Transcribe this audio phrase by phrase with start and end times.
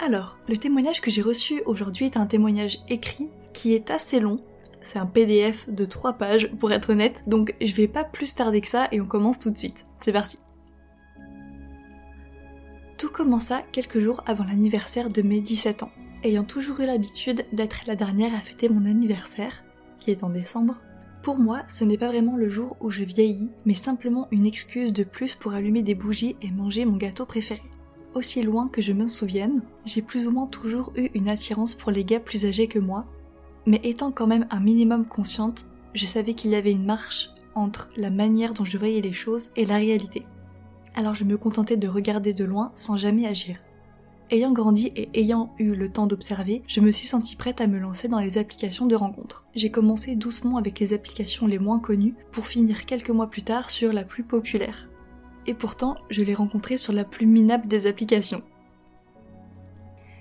[0.00, 4.40] Alors, le témoignage que j'ai reçu aujourd'hui est un témoignage écrit qui est assez long.
[4.80, 8.60] C'est un PDF de 3 pages pour être honnête, donc je vais pas plus tarder
[8.60, 9.86] que ça et on commence tout de suite.
[10.00, 10.38] C'est parti.
[12.96, 15.90] Tout commença quelques jours avant l'anniversaire de mes 17 ans.
[16.22, 19.64] Ayant toujours eu l'habitude d'être la dernière à fêter mon anniversaire,
[19.98, 20.80] qui est en décembre,
[21.24, 24.92] pour moi, ce n'est pas vraiment le jour où je vieillis, mais simplement une excuse
[24.92, 27.60] de plus pour allumer des bougies et manger mon gâteau préféré
[28.14, 31.90] aussi loin que je me souvienne, j'ai plus ou moins toujours eu une attirance pour
[31.90, 33.06] les gars plus âgés que moi,
[33.66, 37.88] mais étant quand même un minimum consciente, je savais qu'il y avait une marche entre
[37.96, 40.24] la manière dont je voyais les choses et la réalité.
[40.94, 43.58] Alors je me contentais de regarder de loin sans jamais agir.
[44.30, 47.78] Ayant grandi et ayant eu le temps d'observer, je me suis sentie prête à me
[47.78, 49.46] lancer dans les applications de rencontres.
[49.54, 53.70] J'ai commencé doucement avec les applications les moins connues pour finir quelques mois plus tard
[53.70, 54.88] sur la plus populaire
[55.48, 58.42] et pourtant je l'ai rencontré sur la plus minable des applications.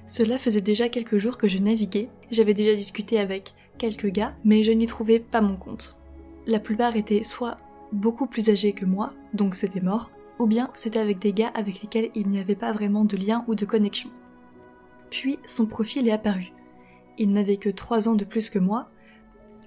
[0.07, 4.63] Cela faisait déjà quelques jours que je naviguais, j'avais déjà discuté avec quelques gars, mais
[4.63, 5.97] je n'y trouvais pas mon compte.
[6.45, 7.57] La plupart étaient soit
[7.91, 11.81] beaucoup plus âgés que moi, donc c'était mort, ou bien c'était avec des gars avec
[11.81, 14.09] lesquels il n'y avait pas vraiment de lien ou de connexion.
[15.09, 16.53] Puis son profil est apparu.
[17.17, 18.89] Il n'avait que 3 ans de plus que moi,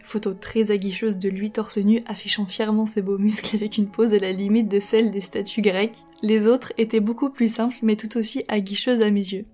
[0.02, 4.14] Photo très aguicheuse de lui torse nu affichant fièrement ses beaux muscles avec une pose
[4.14, 5.98] à la limite de celle des statues grecques.
[6.22, 9.46] Les autres étaient beaucoup plus simples mais tout aussi aguicheuses à mes yeux.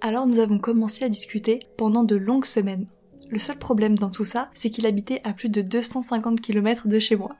[0.00, 2.86] Alors nous avons commencé à discuter pendant de longues semaines.
[3.30, 6.98] Le seul problème dans tout ça, c'est qu'il habitait à plus de 250 km de
[6.98, 7.34] chez moi.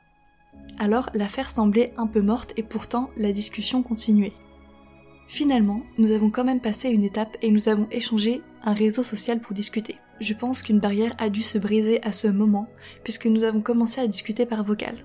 [0.79, 4.33] Alors l'affaire semblait un peu morte et pourtant la discussion continuait.
[5.29, 9.41] Finalement, nous avons quand même passé une étape et nous avons échangé un réseau social
[9.41, 9.97] pour discuter.
[10.21, 12.69] Je pense qu'une barrière a dû se briser à ce moment,
[13.05, 15.05] puisque nous avons commencé à discuter par vocal.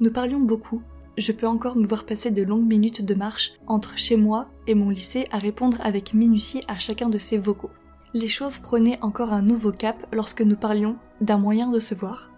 [0.00, 0.82] Nous parlions beaucoup,
[1.16, 4.74] je peux encore me voir passer de longues minutes de marche entre chez moi et
[4.74, 7.70] mon lycée à répondre avec minutie à chacun de ces vocaux.
[8.14, 12.30] Les choses prenaient encore un nouveau cap lorsque nous parlions d'un moyen de se voir.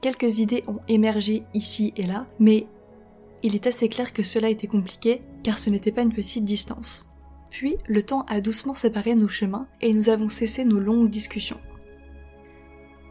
[0.00, 2.66] Quelques idées ont émergé ici et là, mais
[3.42, 7.06] il est assez clair que cela était compliqué car ce n'était pas une petite distance.
[7.50, 11.60] Puis le temps a doucement séparé nos chemins et nous avons cessé nos longues discussions.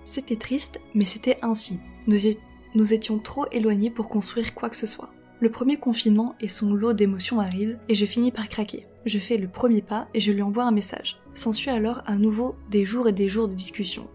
[0.05, 1.79] C'était triste, mais c'était ainsi.
[2.07, 5.11] Nous, étions trop éloignés pour construire quoi que ce soit.
[5.39, 8.87] Le premier confinement et son lot d'émotions arrivent et je finis par craquer.
[9.05, 11.19] Je fais le premier pas et je lui envoie un message.
[11.33, 14.07] S'ensuit alors à nouveau des jours et des jours de discussion.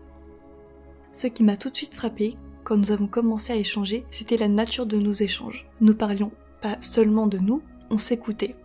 [1.13, 4.49] Ce qui m'a tout de suite frappé quand nous avons commencé à échanger, c'était la
[4.49, 5.67] nature de nos échanges.
[5.81, 8.57] Nous parlions pas seulement de nous, on s'écoutait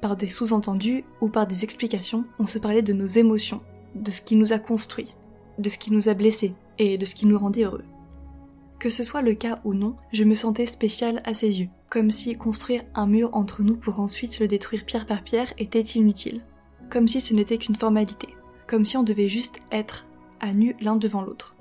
[0.00, 3.60] par des sous-entendus ou par des explications, on se parlait de nos émotions,
[3.94, 5.14] de ce qui nous a construits,
[5.58, 7.84] de ce qui nous a blessés et de ce qui nous rendait heureux.
[8.80, 12.10] Que ce soit le cas ou non, je me sentais spéciale à ses yeux, comme
[12.10, 16.40] si construire un mur entre nous pour ensuite le détruire pierre par pierre était inutile,
[16.90, 18.28] comme si ce n'était qu'une formalité,
[18.66, 20.06] comme si on devait juste être
[20.40, 21.54] à nu l'un devant l'autre.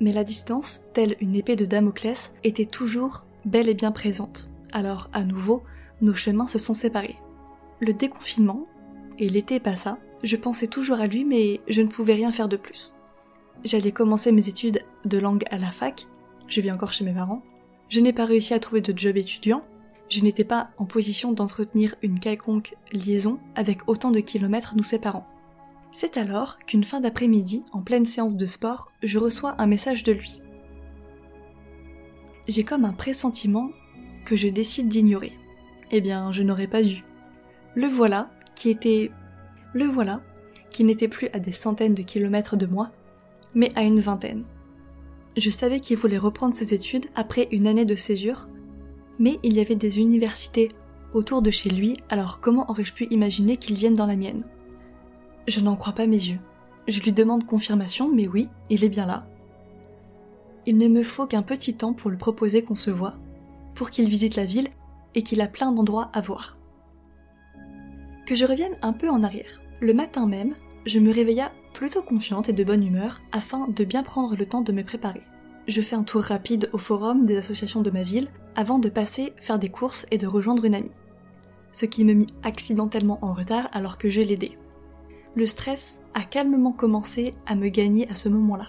[0.00, 4.48] Mais la distance, telle une épée de Damoclès, était toujours bel et bien présente.
[4.72, 5.62] Alors, à nouveau,
[6.00, 7.16] nos chemins se sont séparés.
[7.80, 8.66] Le déconfinement,
[9.18, 12.56] et l'été passa, je pensais toujours à lui mais je ne pouvais rien faire de
[12.56, 12.94] plus.
[13.64, 16.06] J'allais commencer mes études de langue à la fac,
[16.46, 17.42] je vis encore chez mes parents,
[17.88, 19.64] je n'ai pas réussi à trouver de job étudiant,
[20.08, 25.26] je n'étais pas en position d'entretenir une quelconque liaison avec autant de kilomètres nous séparant.
[25.90, 30.12] C'est alors qu'une fin d'après-midi, en pleine séance de sport, je reçois un message de
[30.12, 30.42] lui.
[32.46, 33.70] J'ai comme un pressentiment
[34.24, 35.32] que je décide d'ignorer.
[35.90, 37.04] Eh bien, je n'aurais pas dû.
[37.74, 39.10] Le voilà, qui était...
[39.72, 40.22] Le voilà,
[40.70, 42.90] qui n'était plus à des centaines de kilomètres de moi,
[43.54, 44.44] mais à une vingtaine.
[45.36, 48.48] Je savais qu'il voulait reprendre ses études après une année de césure,
[49.18, 50.70] mais il y avait des universités
[51.14, 54.44] autour de chez lui, alors comment aurais-je pu imaginer qu'il vienne dans la mienne?
[55.48, 56.40] Je n'en crois pas mes yeux.
[56.88, 59.26] Je lui demande confirmation, mais oui, il est bien là.
[60.66, 63.14] Il ne me faut qu'un petit temps pour lui proposer qu'on se voit,
[63.74, 64.68] pour qu'il visite la ville
[65.14, 66.58] et qu'il a plein d'endroits à voir.
[68.26, 69.62] Que je revienne un peu en arrière.
[69.80, 70.54] Le matin même,
[70.84, 74.60] je me réveilla plutôt confiante et de bonne humeur afin de bien prendre le temps
[74.60, 75.22] de me préparer.
[75.66, 79.32] Je fais un tour rapide au forum des associations de ma ville avant de passer
[79.38, 80.94] faire des courses et de rejoindre une amie.
[81.72, 84.58] Ce qui me mit accidentellement en retard alors que je l'aidais.
[85.34, 88.68] Le stress a calmement commencé à me gagner à ce moment-là.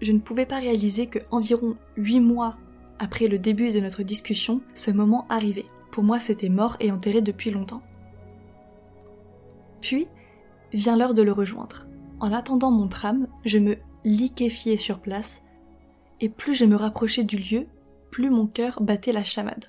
[0.00, 2.56] Je ne pouvais pas réaliser que environ 8 mois
[2.98, 5.66] après le début de notre discussion, ce moment arrivait.
[5.90, 7.82] Pour moi, c'était mort et enterré depuis longtemps.
[9.80, 10.08] Puis,
[10.72, 11.86] vient l'heure de le rejoindre.
[12.20, 15.42] En attendant mon tram, je me liquéfiais sur place,
[16.20, 17.66] et plus je me rapprochais du lieu,
[18.10, 19.66] plus mon cœur battait la chamade.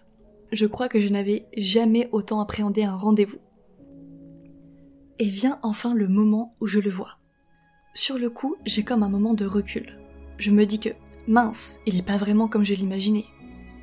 [0.54, 3.40] Je crois que je n'avais jamais autant appréhendé un rendez-vous.
[5.19, 7.18] Et vient enfin le moment où je le vois.
[7.94, 9.98] Sur le coup, j'ai comme un moment de recul.
[10.38, 10.90] Je me dis que,
[11.28, 13.25] mince, il n'est pas vraiment comme je l'imaginais.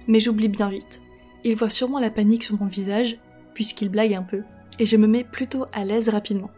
[0.06, 1.02] Mais j'oublie bien vite.
[1.42, 3.18] Il voit sûrement la panique sur mon visage,
[3.52, 4.42] puisqu'il blague un peu,
[4.78, 6.50] et je me mets plutôt à l'aise rapidement.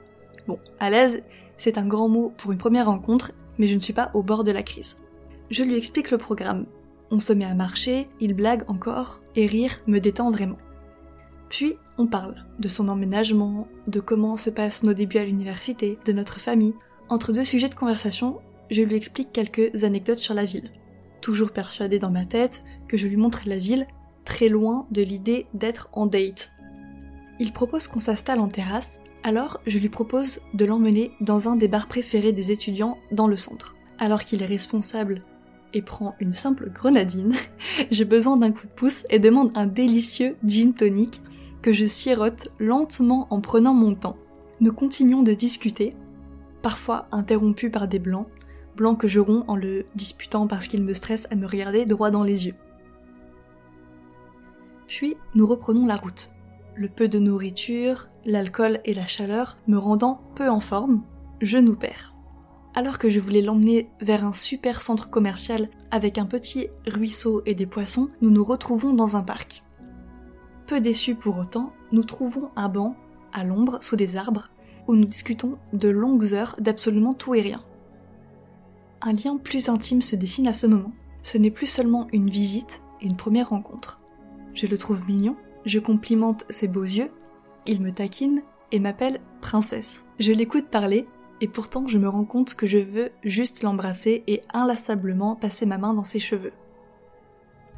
[0.46, 1.22] Bon, à l'aise,
[1.56, 4.44] c'est un grand mot pour une première rencontre, mais je ne suis pas au bord
[4.44, 4.98] de la crise.
[5.50, 6.66] Je lui explique le programme.
[7.10, 10.58] On se met à marcher, il blague encore, et rire me détend vraiment.
[11.48, 16.12] Puis, on parle de son emménagement, de comment se passent nos débuts à l'université, de
[16.12, 16.74] notre famille.
[17.08, 18.40] Entre deux sujets de conversation,
[18.70, 20.72] je lui explique quelques anecdotes sur la ville.
[21.20, 23.86] Toujours persuadée dans ma tête que je lui montre la ville
[24.24, 26.52] très loin de l'idée d'être en date.
[27.38, 31.66] Il propose qu'on s'installe en terrasse alors, je lui propose de l'emmener dans un des
[31.66, 33.74] bars préférés des étudiants dans le centre.
[33.98, 35.22] Alors qu'il est responsable
[35.74, 37.34] et prend une simple grenadine,
[37.90, 41.22] j'ai besoin d'un coup de pouce et demande un délicieux gin tonic
[41.66, 44.16] que je sirote lentement en prenant mon temps.
[44.60, 45.96] Nous continuons de discuter,
[46.62, 48.28] parfois interrompus par des blancs,
[48.76, 52.12] blancs que je romps en le disputant parce qu'il me stresse à me regarder droit
[52.12, 52.54] dans les yeux.
[54.86, 56.30] Puis nous reprenons la route
[56.76, 61.02] le peu de nourriture, l'alcool et la chaleur me rendant peu en forme,
[61.40, 62.14] je nous perds.
[62.76, 67.56] Alors que je voulais l'emmener vers un super centre commercial avec un petit ruisseau et
[67.56, 69.64] des poissons, nous nous retrouvons dans un parc.
[70.66, 72.96] Peu déçus pour autant, nous trouvons un banc,
[73.32, 74.48] à l'ombre, sous des arbres,
[74.88, 77.64] où nous discutons de longues heures d'absolument tout et rien.
[79.00, 80.92] Un lien plus intime se dessine à ce moment.
[81.22, 84.00] Ce n'est plus seulement une visite et une première rencontre.
[84.54, 85.36] Je le trouve mignon,
[85.66, 87.10] je complimente ses beaux yeux,
[87.66, 88.42] il me taquine
[88.72, 90.04] et m'appelle princesse.
[90.18, 91.06] Je l'écoute parler
[91.40, 95.78] et pourtant je me rends compte que je veux juste l'embrasser et inlassablement passer ma
[95.78, 96.52] main dans ses cheveux.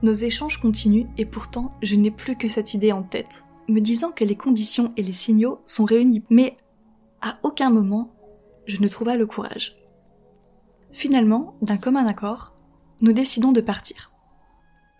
[0.03, 4.11] Nos échanges continuent et pourtant je n'ai plus que cette idée en tête, me disant
[4.11, 6.57] que les conditions et les signaux sont réunis, mais
[7.21, 8.15] à aucun moment
[8.67, 9.77] je ne trouva le courage.
[10.93, 12.55] Finalement, d'un commun accord,
[13.01, 14.13] nous décidons de partir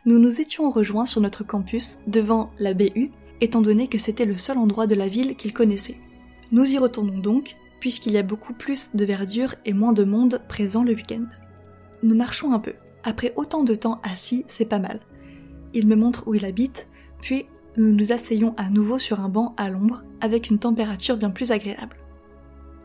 [0.09, 3.11] nous nous étions rejoints sur notre campus devant la BU,
[3.43, 6.01] étant donné que c'était le seul endroit de la ville qu'il connaissait.
[6.51, 10.41] Nous y retournons donc, puisqu'il y a beaucoup plus de verdure et moins de monde
[10.49, 11.27] présent le week-end.
[12.03, 12.73] Nous marchons un peu.
[13.09, 15.01] Après autant de temps assis, c'est pas mal.
[15.73, 16.91] Il me montre où il habite,
[17.23, 17.47] puis
[17.79, 21.51] nous nous asseyons à nouveau sur un banc à l'ombre, avec une température bien plus
[21.51, 21.97] agréable.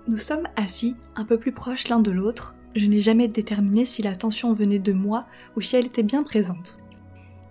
[0.08, 4.02] Nous sommes assis un peu plus proches l'un de l'autre, je n'ai jamais déterminé si
[4.02, 5.26] la tension venait de moi
[5.58, 6.78] ou si elle était bien présente.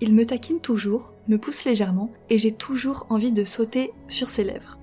[0.00, 4.44] Il me taquine toujours, me pousse légèrement, et j'ai toujours envie de sauter sur ses
[4.44, 4.78] lèvres.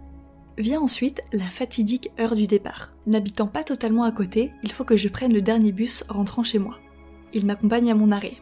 [0.60, 2.92] Vient ensuite la fatidique heure du départ.
[3.08, 6.60] N'habitant pas totalement à côté, il faut que je prenne le dernier bus rentrant chez
[6.60, 6.78] moi.
[7.34, 8.38] Il m'accompagne à mon arrêt.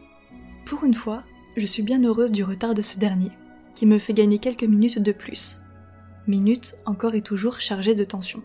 [0.64, 1.24] Pour une fois,
[1.56, 3.30] je suis bien heureuse du retard de ce dernier,
[3.74, 5.60] qui me fait gagner quelques minutes de plus.
[6.26, 8.42] Minutes encore et toujours chargées de tension.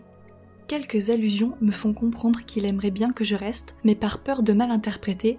[0.66, 4.52] Quelques allusions me font comprendre qu'il aimerait bien que je reste, mais par peur de
[4.52, 5.38] mal interpréter,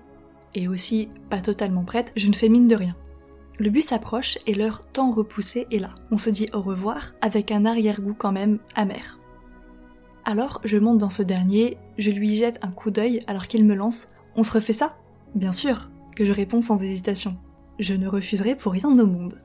[0.53, 2.95] et aussi pas totalement prête, je ne fais mine de rien.
[3.57, 5.95] Le bus approche et l'heure tant repoussée est là.
[6.11, 9.19] On se dit au revoir avec un arrière-goût quand même amer.
[10.25, 13.75] Alors je monte dans ce dernier, je lui jette un coup d'œil alors qu'il me
[13.75, 14.97] lance On se refait ça
[15.33, 17.37] Bien sûr, que je réponds sans hésitation.
[17.79, 19.41] Je ne refuserai pour rien au monde.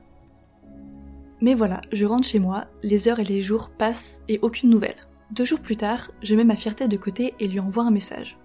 [1.41, 5.07] Mais voilà, je rentre chez moi, les heures et les jours passent et aucune nouvelle.
[5.31, 8.37] Deux jours plus tard, je mets ma fierté de côté et lui envoie un message.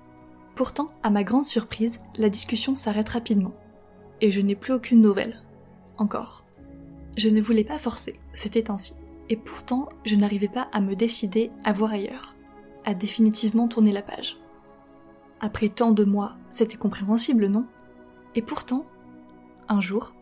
[0.55, 3.55] Pourtant, à ma grande surprise, la discussion s'arrête rapidement.
[4.21, 5.43] Et je n'ai plus aucune nouvelle.
[5.99, 6.45] Encore.
[7.17, 8.95] Je ne voulais pas forcer, c'était ainsi.
[9.29, 12.37] Et pourtant, je n'arrivais pas à me décider à voir ailleurs,
[12.85, 14.39] à définitivement tourner la page.
[15.41, 17.67] Après tant de mois, c'était compréhensible, non?
[18.35, 18.87] Et pourtant,
[19.69, 20.15] un jour,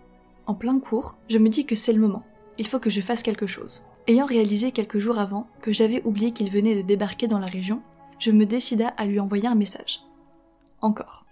[0.47, 2.25] en plein cours, je me dis que c'est le moment.
[2.59, 3.85] Il faut que je fasse quelque chose.
[4.07, 7.83] Ayant réalisé quelques jours avant que j'avais oublié qu'il venait de débarquer dans la région,
[8.19, 10.01] je me décida à lui envoyer un message
[10.85, 11.25] encore.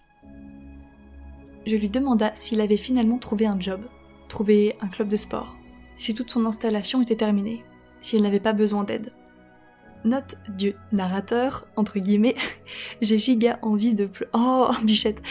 [1.66, 3.82] Je lui demanda s'il avait finalement trouvé un job,
[4.28, 5.56] trouvé un club de sport,
[5.96, 7.62] si toute son installation était terminée,
[8.00, 9.12] si elle n'avait pas besoin d'aide.
[10.04, 12.35] Note du narrateur, entre guillemets,
[13.00, 14.30] j'ai giga envie de pleurer.
[14.35, 15.23] Oh, bichette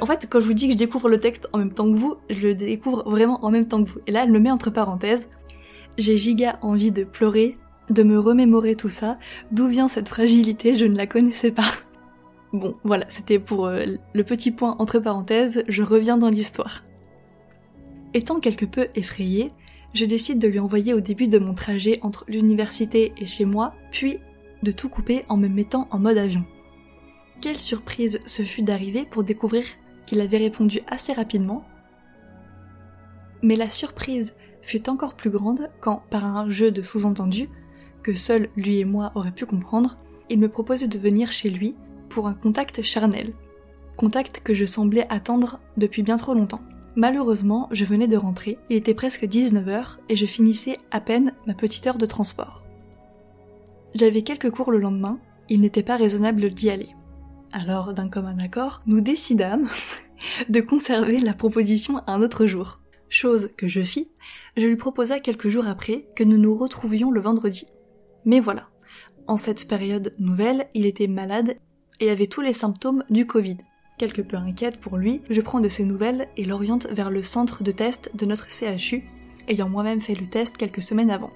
[0.00, 1.96] En fait, quand je vous dis que je découvre le texte en même temps que
[1.96, 4.00] vous, je le découvre vraiment en même temps que vous.
[4.06, 5.30] Et là, elle me met entre parenthèses.
[5.96, 7.54] J'ai giga envie de pleurer,
[7.90, 9.18] de me remémorer tout ça.
[9.52, 10.76] D'où vient cette fragilité?
[10.76, 11.62] Je ne la connaissais pas.
[12.52, 13.84] Bon, voilà, c'était pour euh,
[14.14, 16.84] le petit point entre parenthèses, je reviens dans l'histoire.
[18.14, 19.50] Étant quelque peu effrayée,
[19.94, 23.74] je décide de lui envoyer au début de mon trajet entre l'université et chez moi,
[23.90, 24.18] puis
[24.62, 26.44] de tout couper en me mettant en mode avion.
[27.40, 29.64] Quelle surprise ce fut d'arriver pour découvrir
[30.06, 31.64] qu'il avait répondu assez rapidement.
[33.42, 34.32] Mais la surprise
[34.62, 37.48] fut encore plus grande quand, par un jeu de sous-entendu,
[38.02, 39.98] que seul lui et moi auraient pu comprendre,
[40.30, 41.74] il me proposait de venir chez lui
[42.08, 43.32] pour un contact charnel.
[43.96, 46.62] Contact que je semblais attendre depuis bien trop longtemps.
[46.96, 51.54] Malheureusement, je venais de rentrer, il était presque 19h et je finissais à peine ma
[51.54, 52.62] petite heure de transport.
[53.94, 56.88] J'avais quelques cours le lendemain, il n'était pas raisonnable d'y aller.
[57.52, 59.68] Alors, d'un commun accord, nous décidâmes
[60.48, 62.80] de conserver la proposition un autre jour.
[63.08, 64.10] Chose que je fis,
[64.56, 67.66] je lui proposa quelques jours après que nous nous retrouvions le vendredi.
[68.24, 68.68] Mais voilà,
[69.26, 71.56] en cette période nouvelle, il était malade
[72.00, 73.58] et avait tous les symptômes du Covid.
[73.96, 77.62] Quelque peu inquiète pour lui, je prends de ses nouvelles et l'oriente vers le centre
[77.62, 79.04] de test de notre CHU,
[79.46, 81.30] ayant moi-même fait le test quelques semaines avant.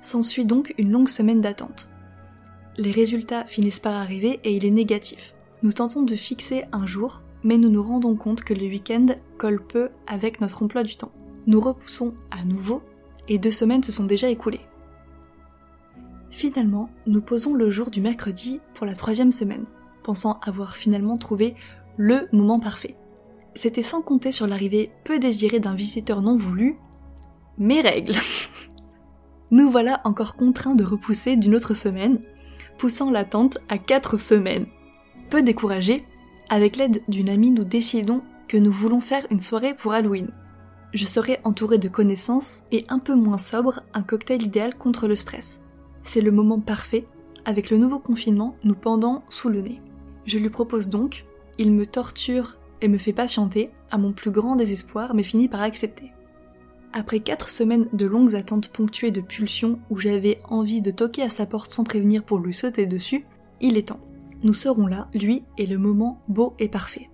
[0.00, 1.90] S'ensuit donc une longue semaine d'attente.
[2.76, 5.34] Les résultats finissent par arriver et il est négatif.
[5.62, 9.06] Nous tentons de fixer un jour, mais nous nous rendons compte que le week-end
[9.36, 11.12] colle peu avec notre emploi du temps.
[11.46, 12.82] Nous repoussons à nouveau
[13.28, 14.60] et deux semaines se sont déjà écoulées.
[16.30, 19.64] Finalement, nous posons le jour du mercredi pour la troisième semaine,
[20.02, 21.56] pensant avoir finalement trouvé
[22.02, 22.96] le moment parfait.
[23.54, 26.78] C'était sans compter sur l'arrivée peu désirée d'un visiteur non voulu,
[27.58, 28.14] mes règles.
[29.50, 32.20] Nous voilà encore contraints de repousser d'une autre semaine,
[32.78, 34.64] poussant l'attente à quatre semaines.
[35.28, 36.06] Peu découragés,
[36.48, 40.30] avec l'aide d'une amie, nous décidons que nous voulons faire une soirée pour Halloween.
[40.94, 45.16] Je serai entourée de connaissances et un peu moins sobre, un cocktail idéal contre le
[45.16, 45.62] stress.
[46.02, 47.06] C'est le moment parfait,
[47.44, 49.78] avec le nouveau confinement nous pendant sous le nez.
[50.24, 51.26] Je lui propose donc,
[51.60, 55.60] il me torture et me fait patienter, à mon plus grand désespoir, mais finit par
[55.60, 56.10] accepter.
[56.94, 61.28] Après quatre semaines de longues attentes ponctuées de pulsions où j'avais envie de toquer à
[61.28, 63.26] sa porte sans prévenir pour lui sauter dessus,
[63.60, 64.00] il est temps.
[64.42, 67.10] Nous serons là, lui et le moment beau et parfait.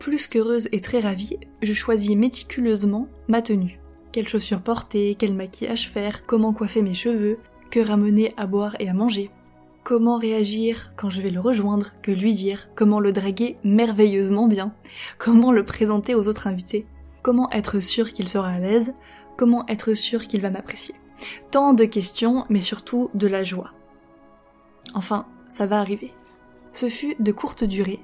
[0.00, 3.78] Plus qu'heureuse et très ravie, je choisis méticuleusement ma tenue.
[4.10, 7.38] Quelles chaussures porter, quel maquillage faire, comment coiffer mes cheveux,
[7.70, 9.30] que ramener à boire et à manger.
[9.82, 14.72] Comment réagir quand je vais le rejoindre, que lui dire, comment le draguer merveilleusement bien,
[15.18, 16.86] comment le présenter aux autres invités,
[17.22, 18.94] comment être sûr qu'il sera à l'aise,
[19.36, 20.94] comment être sûr qu'il va m'apprécier.
[21.50, 23.72] Tant de questions, mais surtout de la joie.
[24.94, 26.12] Enfin, ça va arriver.
[26.72, 28.00] Ce fut de courte durée.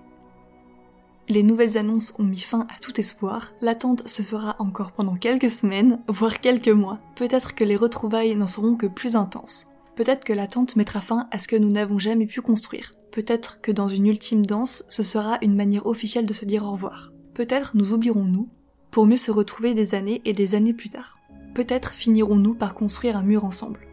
[1.28, 5.50] Les nouvelles annonces ont mis fin à tout espoir, l'attente se fera encore pendant quelques
[5.50, 7.00] semaines, voire quelques mois.
[7.16, 9.68] Peut-être que les retrouvailles n'en seront que plus intenses.
[9.96, 12.92] Peut-être que l'attente mettra fin à ce que nous n'avons jamais pu construire.
[13.10, 16.72] Peut-être que dans une ultime danse, ce sera une manière officielle de se dire au
[16.72, 17.12] revoir.
[17.32, 18.50] Peut-être nous oublierons-nous,
[18.90, 21.18] pour mieux se retrouver des années et des années plus tard.
[21.54, 23.86] Peut-être finirons-nous par construire un mur ensemble.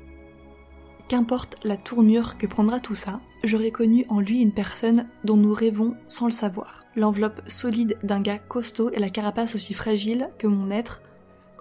[1.07, 5.53] Qu'importe la tournure que prendra tout ça, j'aurai connu en lui une personne dont nous
[5.53, 6.83] rêvons sans le savoir.
[6.97, 11.01] L'enveloppe solide d'un gars costaud et la carapace aussi fragile que mon être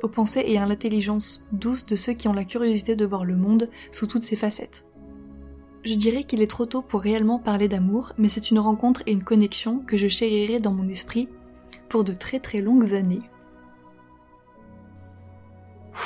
[0.03, 3.37] aux pensées et à l'intelligence douce de ceux qui ont la curiosité de voir le
[3.37, 4.85] monde sous toutes ses facettes.
[5.85, 9.13] Je dirais qu'il est trop tôt pour réellement parler d'amour, mais c'est une rencontre et
[9.13, 11.29] une connexion que je chérirai dans mon esprit
[11.89, 13.23] pour de très très longues années.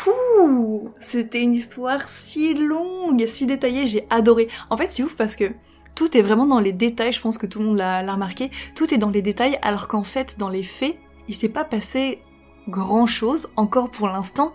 [0.06, 4.48] Ouh, c'était une histoire si longue, si détaillée, j'ai adoré.
[4.70, 5.52] En fait, c'est ouf parce que
[5.94, 8.92] tout est vraiment dans les détails, je pense que tout le monde l'a remarqué, tout
[8.92, 10.96] est dans les détails alors qu'en fait, dans les faits,
[11.28, 12.20] il s'est pas passé
[12.68, 14.52] grand chose encore pour l'instant.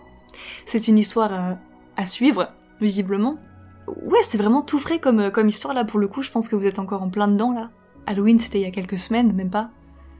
[0.64, 1.58] C'est une histoire à,
[1.96, 2.48] à, suivre,
[2.80, 3.38] visiblement.
[3.86, 6.56] Ouais, c'est vraiment tout frais comme, comme histoire là pour le coup, je pense que
[6.56, 7.70] vous êtes encore en plein dedans là.
[8.06, 9.70] Halloween c'était il y a quelques semaines, même pas.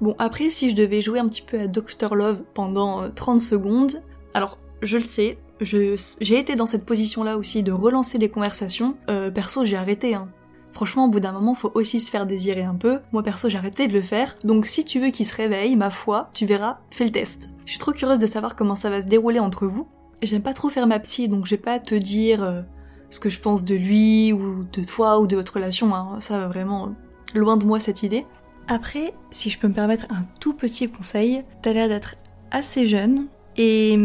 [0.01, 4.03] Bon, après, si je devais jouer un petit peu à Doctor Love pendant 30 secondes,
[4.35, 8.97] alors je le sais, j'ai été dans cette position-là aussi de relancer les conversations.
[9.09, 10.15] Euh, perso, j'ai arrêté.
[10.15, 10.29] Hein.
[10.73, 13.01] Franchement, au bout d'un moment, faut aussi se faire désirer un peu.
[13.13, 14.35] Moi, perso, j'ai arrêté de le faire.
[14.43, 17.51] Donc, si tu veux qu'il se réveille, ma foi, tu verras, fais le test.
[17.67, 19.87] Je suis trop curieuse de savoir comment ça va se dérouler entre vous.
[20.23, 22.63] J'aime pas trop faire ma psy, donc je vais pas te dire euh,
[23.11, 25.95] ce que je pense de lui, ou de toi, ou de votre relation.
[25.95, 26.17] Hein.
[26.21, 26.95] Ça va vraiment
[27.35, 28.27] loin de moi cette idée.
[28.67, 32.17] Après, si je peux me permettre un tout petit conseil, t'as l'air d'être
[32.51, 33.27] assez jeune,
[33.57, 33.99] et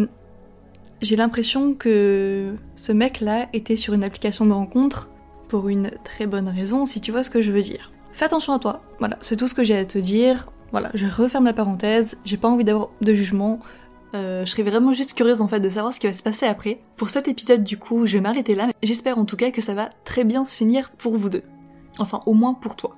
[1.01, 5.09] J'ai l'impression que ce mec-là était sur une application de rencontre
[5.47, 7.91] pour une très bonne raison, si tu vois ce que je veux dire.
[8.11, 10.49] Fais attention à toi, voilà, c'est tout ce que j'ai à te dire.
[10.71, 13.59] Voilà, je referme la parenthèse, j'ai pas envie d'avoir de jugement.
[14.15, 16.45] Euh, je serais vraiment juste curieuse en fait de savoir ce qui va se passer
[16.45, 16.81] après.
[16.95, 19.61] Pour cet épisode du coup, je vais m'arrêter là, mais j'espère en tout cas que
[19.61, 21.43] ça va très bien se finir pour vous deux.
[21.99, 22.91] Enfin, au moins pour toi.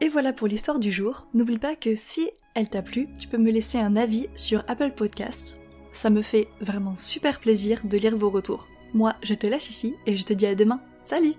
[0.00, 1.26] Et voilà pour l'histoire du jour.
[1.34, 4.92] N'oublie pas que si elle t'a plu, tu peux me laisser un avis sur Apple
[4.92, 5.60] Podcasts.
[5.92, 8.68] Ça me fait vraiment super plaisir de lire vos retours.
[8.94, 10.80] Moi, je te laisse ici et je te dis à demain.
[11.04, 11.34] Salut